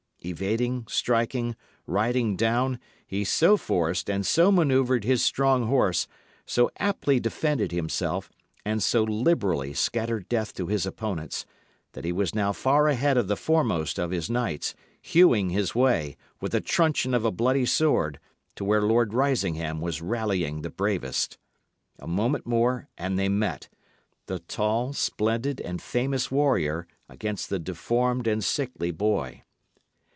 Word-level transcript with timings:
Evading, 0.23 0.85
striking, 0.87 1.55
riding 1.87 2.35
down, 2.35 2.79
he 3.07 3.23
so 3.23 3.57
forced 3.57 4.07
and 4.07 4.23
so 4.23 4.51
manoeuvred 4.51 5.03
his 5.03 5.23
strong 5.23 5.65
horse, 5.65 6.07
so 6.45 6.69
aptly 6.77 7.19
defended 7.19 7.71
himself, 7.71 8.29
and 8.63 8.83
so 8.83 9.01
liberally 9.03 9.73
scattered 9.73 10.29
death 10.29 10.53
to 10.53 10.67
his 10.67 10.85
opponents, 10.85 11.47
that 11.93 12.05
he 12.05 12.11
was 12.11 12.35
now 12.35 12.53
far 12.53 12.87
ahead 12.87 13.17
of 13.17 13.27
the 13.27 13.35
foremost 13.35 13.97
of 13.97 14.11
his 14.11 14.29
knights, 14.29 14.75
hewing 15.01 15.49
his 15.49 15.73
way, 15.73 16.15
with 16.39 16.51
the 16.51 16.61
truncheon 16.61 17.15
of 17.15 17.25
a 17.25 17.31
bloody 17.31 17.65
sword, 17.65 18.19
to 18.55 18.63
where 18.63 18.83
Lord 18.83 19.15
Risingham 19.15 19.81
was 19.81 20.03
rallying 20.03 20.61
the 20.61 20.69
bravest. 20.69 21.39
A 21.97 22.05
moment 22.07 22.45
more 22.45 22.87
and 22.95 23.17
they 23.17 23.23
had 23.23 23.31
met; 23.31 23.69
the 24.27 24.37
tall, 24.37 24.93
splendid, 24.93 25.59
and 25.59 25.81
famous 25.81 26.29
warrior 26.29 26.85
against 27.09 27.49
the 27.49 27.57
deformed 27.57 28.27
and 28.27 28.43
sickly 28.43 28.91
boy. 28.91 29.41